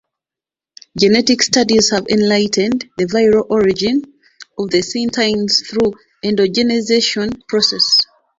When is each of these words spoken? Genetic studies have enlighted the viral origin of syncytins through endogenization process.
Genetic 0.97 1.43
studies 1.43 1.91
have 1.91 2.07
enlighted 2.09 2.89
the 2.97 3.05
viral 3.05 3.45
origin 3.47 4.01
of 4.57 4.69
syncytins 4.71 5.63
through 5.69 5.93
endogenization 6.25 7.39
process. 7.47 7.83